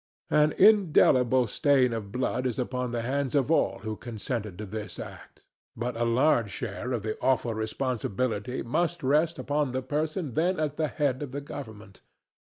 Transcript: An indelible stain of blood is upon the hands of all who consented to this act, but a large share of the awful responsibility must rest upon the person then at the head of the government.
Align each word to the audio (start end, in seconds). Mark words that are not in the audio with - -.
An 0.31 0.53
indelible 0.53 1.45
stain 1.45 1.93
of 1.93 2.11
blood 2.11 2.47
is 2.47 2.57
upon 2.57 2.89
the 2.89 3.03
hands 3.03 3.35
of 3.35 3.51
all 3.51 3.77
who 3.83 3.95
consented 3.95 4.57
to 4.57 4.65
this 4.65 4.97
act, 4.97 5.43
but 5.77 5.95
a 5.95 6.05
large 6.05 6.49
share 6.49 6.91
of 6.91 7.03
the 7.03 7.19
awful 7.21 7.53
responsibility 7.53 8.63
must 8.63 9.03
rest 9.03 9.37
upon 9.37 9.73
the 9.73 9.83
person 9.83 10.33
then 10.33 10.59
at 10.59 10.75
the 10.75 10.87
head 10.87 11.21
of 11.21 11.33
the 11.33 11.41
government. 11.41 12.01